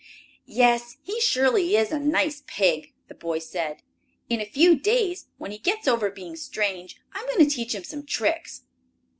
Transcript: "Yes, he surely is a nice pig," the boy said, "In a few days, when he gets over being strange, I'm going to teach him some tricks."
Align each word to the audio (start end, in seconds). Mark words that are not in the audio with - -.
"Yes, 0.47 0.97
he 1.03 1.21
surely 1.21 1.75
is 1.75 1.91
a 1.91 1.99
nice 1.99 2.41
pig," 2.47 2.91
the 3.07 3.13
boy 3.13 3.37
said, 3.37 3.83
"In 4.29 4.41
a 4.41 4.47
few 4.47 4.73
days, 4.75 5.27
when 5.37 5.51
he 5.51 5.59
gets 5.59 5.87
over 5.87 6.09
being 6.09 6.35
strange, 6.35 6.97
I'm 7.13 7.27
going 7.27 7.47
to 7.47 7.55
teach 7.55 7.75
him 7.75 7.83
some 7.83 8.07
tricks." 8.07 8.63